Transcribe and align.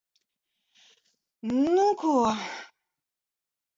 Nu 1.73 1.85
ko... 2.01 2.13